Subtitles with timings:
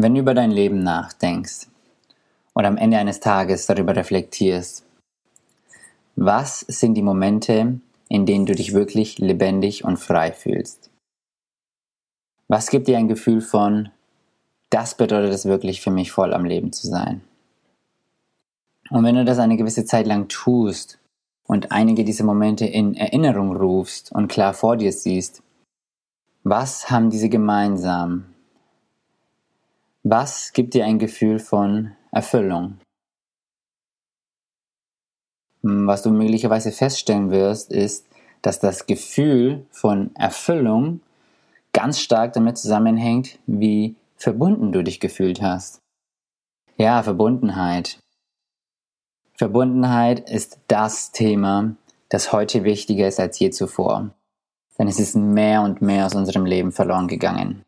[0.00, 1.66] Wenn du über dein Leben nachdenkst
[2.54, 4.84] oder am Ende eines Tages darüber reflektierst,
[6.14, 10.92] was sind die Momente, in denen du dich wirklich lebendig und frei fühlst?
[12.46, 13.88] Was gibt dir ein Gefühl von,
[14.70, 17.22] das bedeutet es wirklich für mich voll am Leben zu sein?
[18.90, 21.00] Und wenn du das eine gewisse Zeit lang tust
[21.42, 25.42] und einige dieser Momente in Erinnerung rufst und klar vor dir siehst,
[26.44, 28.26] was haben diese gemeinsam?
[30.04, 32.78] Was gibt dir ein Gefühl von Erfüllung?
[35.62, 38.06] Hm, was du möglicherweise feststellen wirst, ist,
[38.42, 41.00] dass das Gefühl von Erfüllung
[41.72, 45.80] ganz stark damit zusammenhängt, wie verbunden du dich gefühlt hast.
[46.76, 47.98] Ja, Verbundenheit.
[49.34, 51.76] Verbundenheit ist das Thema,
[52.08, 54.10] das heute wichtiger ist als je zuvor.
[54.78, 57.64] Denn es ist mehr und mehr aus unserem Leben verloren gegangen.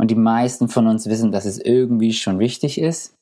[0.00, 3.14] Und die meisten von uns wissen, dass es irgendwie schon wichtig ist,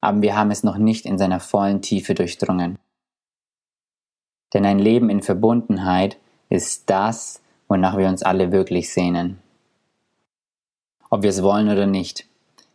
[0.00, 2.78] aber wir haben es noch nicht in seiner vollen Tiefe durchdrungen.
[4.54, 6.18] Denn ein Leben in Verbundenheit
[6.48, 9.38] ist das, wonach wir uns alle wirklich sehnen.
[11.10, 12.28] Ob wir es wollen oder nicht,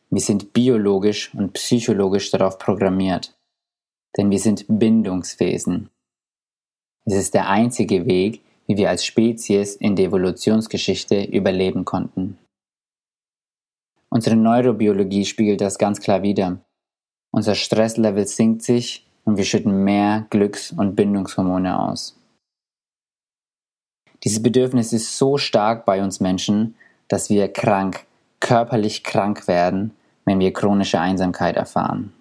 [0.09, 3.34] wir sind biologisch und psychologisch darauf programmiert
[4.18, 5.90] denn wir sind Bindungswesen.
[7.06, 12.38] Es ist der einzige Weg, wie wir als Spezies in der Evolutionsgeschichte überleben konnten.
[14.14, 16.59] Unsere Neurobiologie spiegelt das ganz klar wider.
[17.31, 22.18] Unser Stresslevel sinkt sich und wir schütten mehr Glücks- und Bindungshormone aus.
[24.23, 26.76] Dieses Bedürfnis ist so stark bei uns Menschen,
[27.08, 28.06] dass wir krank,
[28.40, 32.14] körperlich krank werden, wenn wir chronische Einsamkeit erfahren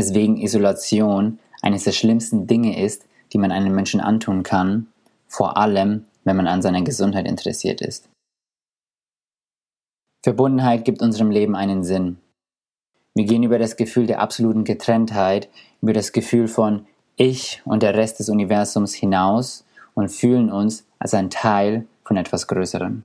[0.00, 4.88] weswegen Isolation eines der schlimmsten Dinge ist, die man einem Menschen antun kann,
[5.26, 8.09] vor allem wenn man an seiner Gesundheit interessiert ist.
[10.22, 12.18] Verbundenheit gibt unserem Leben einen Sinn.
[13.14, 15.48] Wir gehen über das Gefühl der absoluten Getrenntheit,
[15.80, 16.86] über das Gefühl von
[17.16, 22.46] Ich und der Rest des Universums hinaus und fühlen uns als ein Teil von etwas
[22.46, 23.02] Größerem.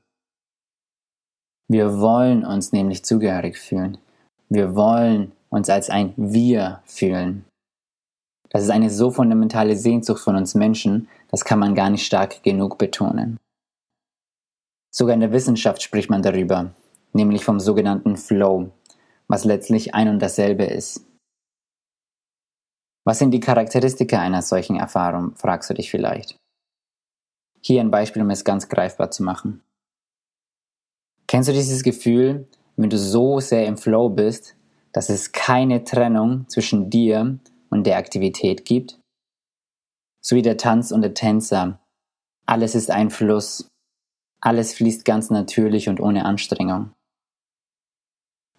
[1.68, 3.98] Wir wollen uns nämlich zugehörig fühlen.
[4.50, 7.46] Wir wollen uns als ein Wir fühlen.
[8.50, 12.44] Das ist eine so fundamentale Sehnsucht von uns Menschen, das kann man gar nicht stark
[12.44, 13.38] genug betonen.
[14.94, 16.72] Sogar in der Wissenschaft spricht man darüber,
[17.16, 18.72] nämlich vom sogenannten Flow,
[19.28, 21.06] was letztlich ein und dasselbe ist.
[23.06, 26.38] Was sind die Charakteristika einer solchen Erfahrung, fragst du dich vielleicht.
[27.62, 29.64] Hier ein Beispiel, um es ganz greifbar zu machen.
[31.28, 34.56] Kennst du dieses Gefühl, wenn du so sehr im Flow bist,
[34.92, 37.40] dass es keine Trennung zwischen dir
[37.70, 39.00] und der Aktivität gibt?
[40.22, 41.80] So wie der Tanz und der Tänzer.
[42.46, 43.68] Alles ist ein Fluss.
[44.42, 46.95] Alles fließt ganz natürlich und ohne Anstrengung.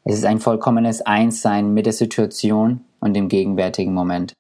[0.09, 4.35] Es ist ein vollkommenes Einssein mit der Situation und dem gegenwärtigen Moment.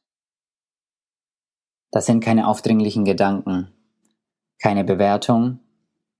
[1.90, 3.72] Das sind keine aufdringlichen Gedanken,
[4.62, 5.58] keine Bewertung,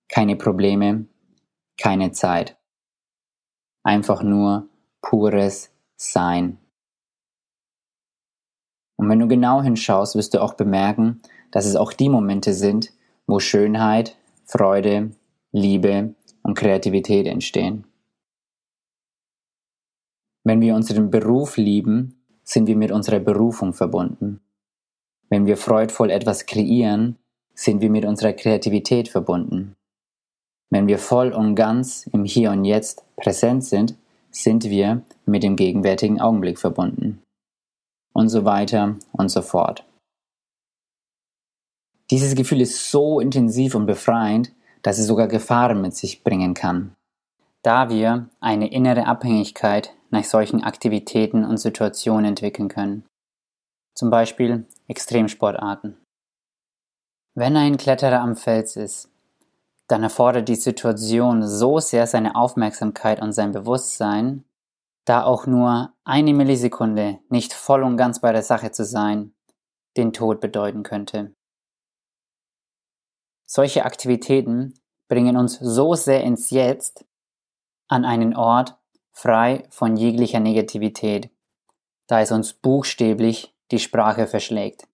[0.08, 1.06] keine Probleme,
[1.80, 2.56] keine Zeit.
[3.84, 4.68] Einfach nur
[5.00, 6.58] pures Sein.
[8.96, 12.92] Und wenn du genau hinschaust, wirst du auch bemerken, dass es auch die Momente sind,
[13.28, 15.12] wo Schönheit, Freude,
[15.52, 17.85] Liebe und Kreativität entstehen.
[20.46, 24.40] Wenn wir unseren Beruf lieben, sind wir mit unserer Berufung verbunden.
[25.28, 27.16] Wenn wir freudvoll etwas kreieren,
[27.52, 29.74] sind wir mit unserer Kreativität verbunden.
[30.70, 33.96] Wenn wir voll und ganz im Hier und Jetzt präsent sind,
[34.30, 37.20] sind wir mit dem gegenwärtigen Augenblick verbunden.
[38.12, 39.84] Und so weiter und so fort.
[42.12, 44.52] Dieses Gefühl ist so intensiv und befreiend,
[44.82, 46.94] dass es sogar Gefahren mit sich bringen kann,
[47.62, 53.04] da wir eine innere Abhängigkeit nach solchen Aktivitäten und Situationen entwickeln können.
[53.94, 55.96] Zum Beispiel Extremsportarten.
[57.34, 59.10] Wenn ein Kletterer am Fels ist,
[59.88, 64.44] dann erfordert die Situation so sehr seine Aufmerksamkeit und sein Bewusstsein,
[65.06, 69.32] da auch nur eine Millisekunde nicht voll und ganz bei der Sache zu sein,
[69.96, 71.32] den Tod bedeuten könnte.
[73.48, 74.74] Solche Aktivitäten
[75.08, 77.04] bringen uns so sehr ins Jetzt
[77.88, 78.76] an einen Ort
[79.16, 81.30] frei von jeglicher Negativität,
[82.06, 84.86] da es uns buchstäblich die Sprache verschlägt.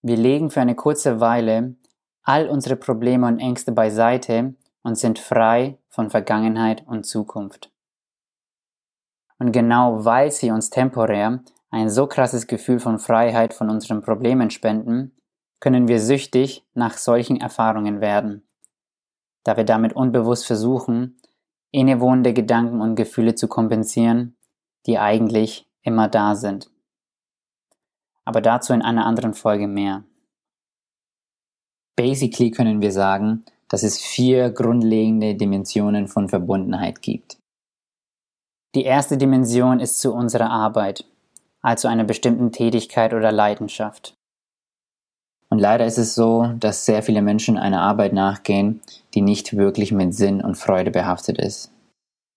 [0.00, 1.76] Wir legen für eine kurze Weile
[2.22, 7.70] all unsere Probleme und Ängste beiseite und sind frei von Vergangenheit und Zukunft.
[9.38, 14.50] Und genau weil sie uns temporär ein so krasses Gefühl von Freiheit von unseren Problemen
[14.50, 15.14] spenden,
[15.60, 18.48] können wir süchtig nach solchen Erfahrungen werden,
[19.44, 21.18] da wir damit unbewusst versuchen,
[21.72, 24.36] innewohnende Gedanken und Gefühle zu kompensieren,
[24.86, 26.70] die eigentlich immer da sind.
[28.24, 30.04] Aber dazu in einer anderen Folge mehr.
[31.96, 37.38] Basically können wir sagen, dass es vier grundlegende Dimensionen von Verbundenheit gibt.
[38.74, 41.04] Die erste Dimension ist zu unserer Arbeit,
[41.60, 44.14] also einer bestimmten Tätigkeit oder Leidenschaft.
[45.52, 48.80] Und leider ist es so, dass sehr viele Menschen einer Arbeit nachgehen,
[49.12, 51.70] die nicht wirklich mit Sinn und Freude behaftet ist.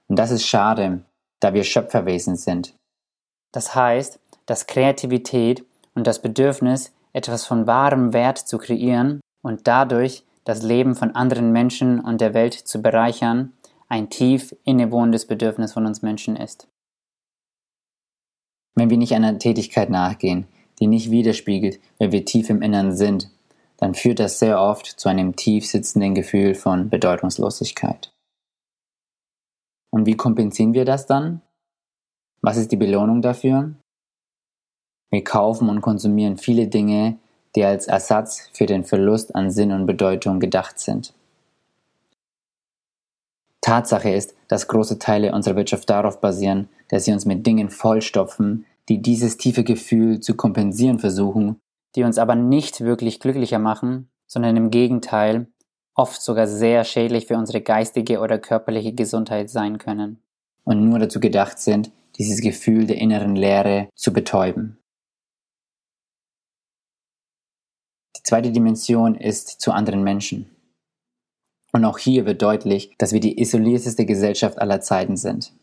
[0.09, 1.00] Und das ist schade,
[1.39, 2.75] da wir Schöpferwesen sind.
[3.53, 5.63] Das heißt, dass Kreativität
[5.94, 11.53] und das Bedürfnis, etwas von wahrem Wert zu kreieren und dadurch das Leben von anderen
[11.53, 13.53] Menschen und der Welt zu bereichern,
[13.88, 16.68] ein tief innewohnendes Bedürfnis von uns Menschen ist.
[18.75, 20.50] Wenn wir nicht einer Tätigkeit nachgehen,
[20.80, 23.30] die nicht widerspiegelt, wer wir tief im Innern sind,
[23.77, 28.12] dann führt das sehr oft zu einem tief sitzenden Gefühl von Bedeutungslosigkeit.
[29.92, 31.42] Und wie kompensieren wir das dann?
[32.42, 33.74] Was ist die Belohnung dafür?
[35.12, 37.18] Wir kaufen und konsumieren viele Dinge,
[37.56, 41.13] die als Ersatz für den Verlust an Sinn und Bedeutung gedacht sind.
[43.62, 48.66] Tatsache ist, dass große Teile unserer Wirtschaft darauf basieren, dass sie uns mit Dingen vollstopfen,
[48.89, 51.59] die dieses tiefe Gefühl zu kompensieren versuchen,
[51.95, 55.47] die uns aber nicht wirklich glücklicher machen, sondern im Gegenteil
[55.95, 60.19] oft sogar sehr schädlich für unsere geistige oder körperliche Gesundheit sein können
[60.65, 64.77] und nur dazu gedacht sind, dieses Gefühl der inneren Leere zu betäuben.
[68.17, 70.49] Die zweite Dimension ist zu anderen Menschen.
[71.71, 75.53] Und auch hier wird deutlich, dass wir die isolierteste Gesellschaft aller Zeiten sind.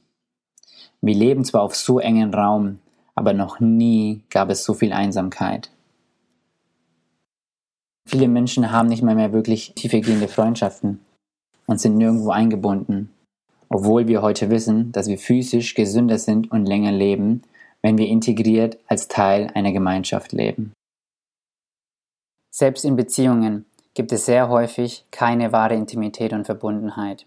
[1.00, 2.78] Wir leben zwar auf so engen Raum,
[3.14, 5.70] aber noch nie gab es so viel Einsamkeit.
[8.06, 11.00] Viele Menschen haben nicht mal mehr wirklich tiefergehende Freundschaften
[11.67, 13.11] und sind nirgendwo eingebunden,
[13.69, 17.43] obwohl wir heute wissen, dass wir physisch gesünder sind und länger leben,
[17.81, 20.73] wenn wir integriert als Teil einer Gemeinschaft leben.
[22.55, 27.26] Selbst in Beziehungen gibt es sehr häufig keine wahre Intimität und Verbundenheit.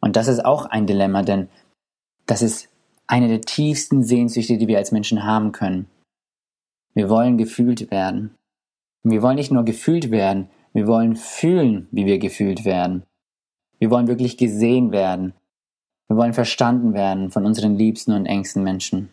[0.00, 1.48] Und das ist auch ein Dilemma, denn
[2.26, 2.68] das ist
[3.08, 5.88] eine der tiefsten Sehnsüchte, die wir als Menschen haben können.
[6.94, 8.34] Wir wollen gefühlt werden.
[9.02, 13.02] Und wir wollen nicht nur gefühlt werden, wir wollen fühlen, wie wir gefühlt werden.
[13.78, 15.32] Wir wollen wirklich gesehen werden.
[16.08, 19.08] Wir wollen verstanden werden von unseren liebsten und engsten Menschen.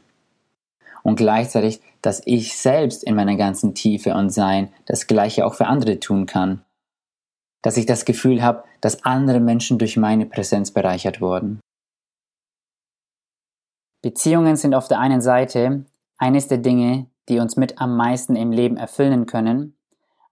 [1.03, 5.67] Und gleichzeitig, dass ich selbst in meiner ganzen Tiefe und Sein das Gleiche auch für
[5.67, 6.61] andere tun kann.
[7.61, 11.59] Dass ich das Gefühl habe, dass andere Menschen durch meine Präsenz bereichert wurden.
[14.05, 15.83] Beziehungen sind auf der einen Seite
[16.19, 19.75] eines der Dinge, die uns mit am meisten im Leben erfüllen können.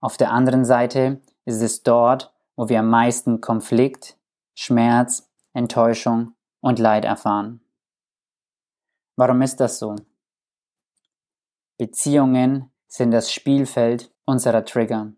[0.00, 4.16] Auf der anderen Seite ist es dort, wo wir am meisten Konflikt,
[4.54, 7.62] Schmerz, Enttäuschung und Leid erfahren.
[9.16, 9.96] Warum ist das so?
[11.76, 15.14] Beziehungen sind das Spielfeld unserer Trigger.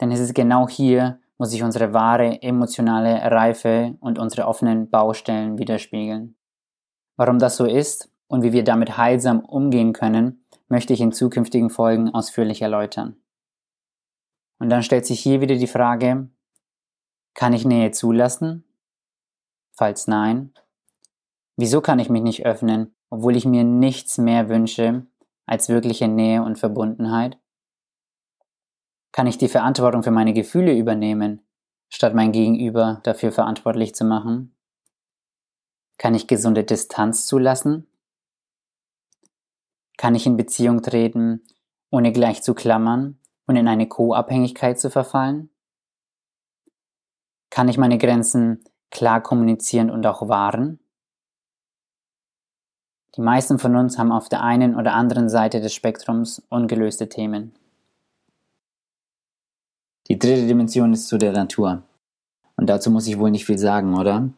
[0.00, 5.56] Denn es ist genau hier, wo sich unsere wahre emotionale Reife und unsere offenen Baustellen
[5.56, 6.34] widerspiegeln.
[7.18, 11.68] Warum das so ist und wie wir damit heilsam umgehen können, möchte ich in zukünftigen
[11.68, 13.16] Folgen ausführlich erläutern.
[14.60, 16.30] Und dann stellt sich hier wieder die Frage,
[17.34, 18.64] kann ich Nähe zulassen?
[19.72, 20.54] Falls nein,
[21.56, 25.04] wieso kann ich mich nicht öffnen, obwohl ich mir nichts mehr wünsche
[25.44, 27.36] als wirkliche Nähe und Verbundenheit?
[29.10, 31.42] Kann ich die Verantwortung für meine Gefühle übernehmen,
[31.88, 34.54] statt mein Gegenüber dafür verantwortlich zu machen?
[35.98, 37.86] Kann ich gesunde Distanz zulassen?
[39.96, 41.42] Kann ich in Beziehung treten,
[41.90, 45.50] ohne gleich zu klammern und in eine Co-Abhängigkeit zu verfallen?
[47.50, 50.78] Kann ich meine Grenzen klar kommunizieren und auch wahren?
[53.16, 57.52] Die meisten von uns haben auf der einen oder anderen Seite des Spektrums ungelöste Themen.
[60.06, 61.82] Die dritte Dimension ist zu der Natur.
[62.56, 64.30] Und dazu muss ich wohl nicht viel sagen, oder?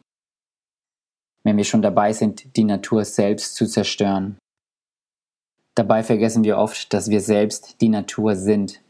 [1.43, 4.37] Wenn wir schon dabei sind, die Natur selbst zu zerstören.
[5.75, 8.81] Dabei vergessen wir oft, dass wir selbst die Natur sind.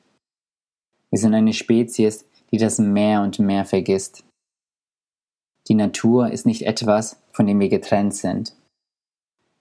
[1.09, 4.23] Wir sind eine Spezies, die das mehr und mehr vergisst.
[5.67, 8.55] Die Natur ist nicht etwas, von dem wir getrennt sind.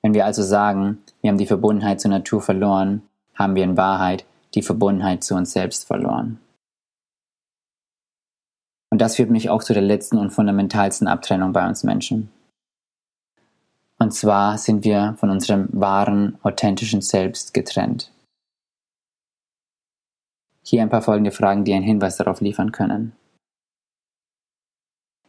[0.02, 3.02] Wenn wir also sagen, wir haben die Verbundenheit zur Natur verloren,
[3.34, 6.40] haben wir in Wahrheit die Verbundenheit zu uns selbst verloren.
[8.90, 12.30] Und das führt mich auch zu der letzten und fundamentalsten Abtrennung bei uns Menschen.
[14.00, 18.10] Und zwar sind wir von unserem wahren, authentischen Selbst getrennt.
[20.62, 23.12] Hier ein paar folgende Fragen, die einen Hinweis darauf liefern können.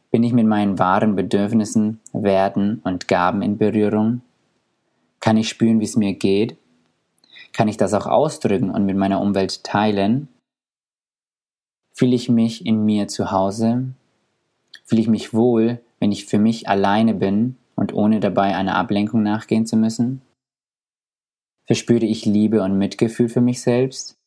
[0.10, 4.22] Bin ich mit meinen wahren Bedürfnissen, Werten und Gaben in Berührung?
[5.20, 6.58] Kann ich spüren, wie es mir geht?
[7.52, 10.30] Kann ich das auch ausdrücken und mit meiner Umwelt teilen?
[11.94, 13.94] Fühle ich mich in mir zu Hause?
[14.86, 19.24] Fühle ich mich wohl, wenn ich für mich alleine bin und ohne dabei einer Ablenkung
[19.24, 20.22] nachgehen zu müssen?
[21.66, 24.20] Verspüre ich Liebe und Mitgefühl für mich selbst?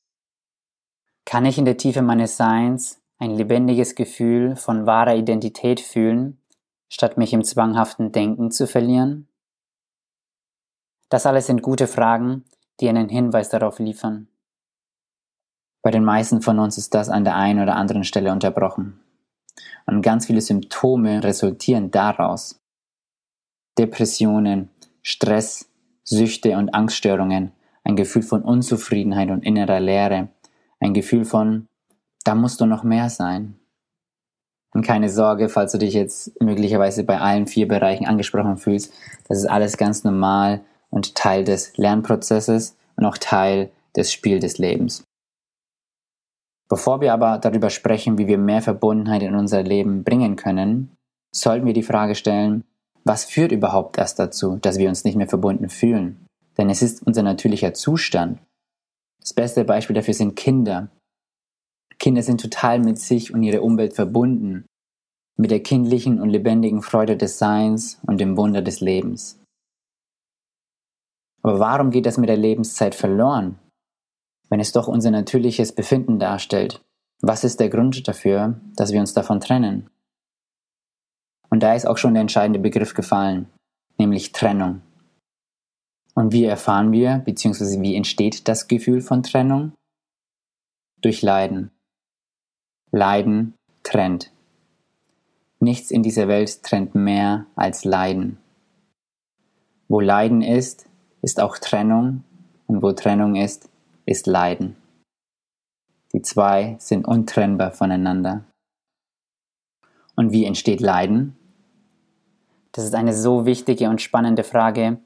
[1.24, 6.40] Kann ich in der Tiefe meines Seins ein lebendiges Gefühl von wahrer Identität fühlen,
[6.88, 9.28] statt mich im zwanghaften Denken zu verlieren?
[11.08, 12.44] Das alles sind gute Fragen,
[12.80, 14.26] die einen Hinweis darauf liefern.
[15.80, 18.98] Bei den meisten von uns ist das an der einen oder anderen Stelle unterbrochen.
[19.86, 22.63] Und ganz viele Symptome resultieren daraus.
[23.78, 24.70] Depressionen,
[25.02, 25.68] Stress,
[26.04, 27.52] Süchte und Angststörungen,
[27.82, 30.28] ein Gefühl von Unzufriedenheit und innerer Leere,
[30.80, 31.68] ein Gefühl von,
[32.24, 33.58] da musst du noch mehr sein.
[34.72, 38.92] Und keine Sorge, falls du dich jetzt möglicherweise bei allen vier Bereichen angesprochen fühlst,
[39.28, 44.58] das ist alles ganz normal und Teil des Lernprozesses und auch Teil des Spiels des
[44.58, 45.04] Lebens.
[46.68, 50.96] Bevor wir aber darüber sprechen, wie wir mehr Verbundenheit in unser Leben bringen können,
[51.30, 52.64] sollten wir die Frage stellen,
[53.04, 56.26] was führt überhaupt erst dazu, dass wir uns nicht mehr verbunden fühlen?
[56.56, 58.40] Denn es ist unser natürlicher Zustand.
[59.20, 60.90] Das beste Beispiel dafür sind Kinder.
[61.98, 64.66] Kinder sind total mit sich und ihrer Umwelt verbunden,
[65.36, 69.40] mit der kindlichen und lebendigen Freude des Seins und dem Wunder des Lebens.
[71.42, 73.58] Aber warum geht das mit der Lebenszeit verloren?
[74.54, 76.80] wenn es doch unser natürliches Befinden darstellt?
[77.20, 79.90] Was ist der Grund dafür, dass wir uns davon trennen?
[81.54, 83.46] Und da ist auch schon der entscheidende Begriff gefallen,
[83.96, 84.82] nämlich Trennung.
[86.16, 89.70] Und wie erfahren wir, beziehungsweise wie entsteht das Gefühl von Trennung?
[91.00, 91.70] Durch Leiden.
[92.90, 94.32] Leiden trennt.
[95.60, 98.38] Nichts in dieser Welt trennt mehr als Leiden.
[99.86, 100.88] Wo Leiden ist,
[101.22, 102.24] ist auch Trennung
[102.66, 103.70] und wo Trennung ist,
[104.06, 104.74] ist Leiden.
[106.12, 108.42] Die zwei sind untrennbar voneinander.
[110.16, 111.36] Und wie entsteht Leiden?
[112.74, 114.98] Das ist eine so wichtige und spannende Frage,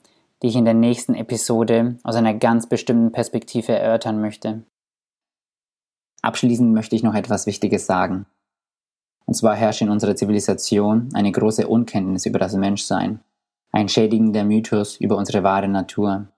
[0.42, 4.62] die ich in der nächsten Episode aus einer ganz bestimmten Perspektive erörtern möchte.
[6.22, 8.24] Abschließend möchte ich noch etwas Wichtiges sagen.
[9.26, 13.20] Und zwar herrscht in unserer Zivilisation eine große Unkenntnis über das Menschsein,
[13.70, 16.28] ein schädigender Mythos über unsere wahre Natur.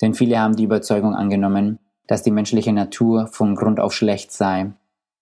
[0.00, 4.70] Denn viele haben die Überzeugung angenommen, dass die menschliche Natur von Grund auf schlecht sei,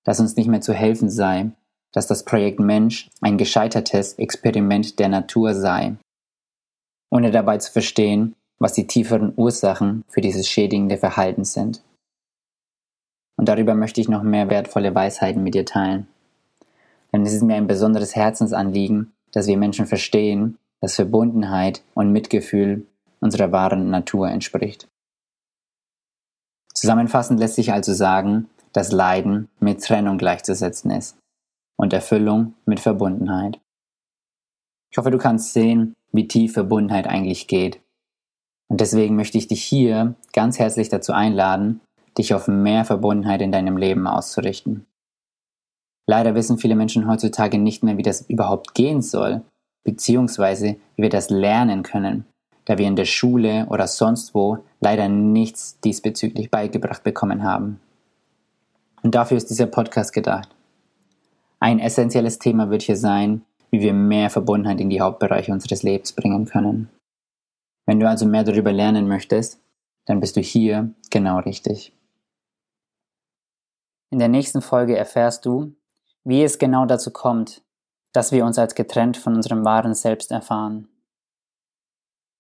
[0.05, 1.53] dass uns nicht mehr zu helfen sei,
[1.93, 5.97] dass das Projekt Mensch ein gescheitertes Experiment der Natur sei,
[7.11, 11.83] ohne dabei zu verstehen, was die tieferen Ursachen für dieses schädigende Verhalten sind.
[13.37, 16.09] Und darüber möchte ich noch mehr wertvolle Weisheiten mit dir teilen.
[17.13, 22.87] Denn es ist mir ein besonderes Herzensanliegen, dass wir Menschen verstehen, dass Verbundenheit und Mitgefühl
[23.21, 24.89] unserer wahren Natur entspricht.
[26.75, 31.17] Zusammenfassend lässt sich also sagen, dass Leiden mit Trennung gleichzusetzen ist
[31.79, 33.59] und Erfüllung mit Verbundenheit.
[34.91, 37.81] Ich hoffe, du kannst sehen, wie tief Verbundenheit eigentlich geht.
[38.69, 41.81] Und deswegen möchte ich dich hier ganz herzlich dazu einladen,
[42.19, 44.85] dich auf mehr Verbundenheit in deinem Leben auszurichten.
[46.07, 49.41] Leider wissen viele Menschen heutzutage nicht mehr, wie das überhaupt gehen soll,
[49.85, 52.27] beziehungsweise wie wir das lernen können
[52.69, 57.81] da wir in der Schule oder sonst wo leider nichts diesbezüglich beigebracht bekommen haben.
[59.03, 60.51] Und dafür ist dieser Podcast gedacht.
[61.61, 66.13] Ein essentielles Thema wird hier sein, wie wir mehr Verbundenheit in die Hauptbereiche unseres Lebens
[66.13, 66.89] bringen können.
[67.87, 69.61] Wenn du also mehr darüber lernen möchtest,
[70.07, 71.93] dann bist du hier genau richtig.
[74.11, 75.75] In der nächsten Folge erfährst du,
[76.25, 77.63] wie es genau dazu kommt,
[78.13, 80.89] dass wir uns als getrennt von unserem wahren Selbst erfahren.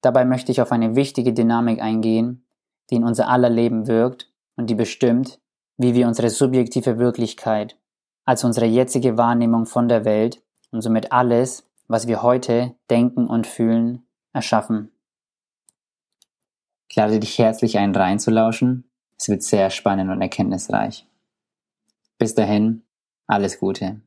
[0.01, 2.47] Dabei möchte ich auf eine wichtige Dynamik eingehen,
[2.91, 5.41] die in unser aller Leben wirkt und die bestimmt,
[5.77, 7.77] wie wir unsere subjektive Wirklichkeit,
[8.29, 13.47] also unsere jetzige Wahrnehmung von der Welt und somit alles, was wir heute denken und
[13.47, 14.93] fühlen, erschaffen.
[16.91, 18.85] Ich lade dich herzlich ein, reinzulauschen.
[19.17, 21.07] Es wird sehr spannend und erkenntnisreich.
[22.19, 22.83] Bis dahin,
[23.27, 24.03] alles Gute.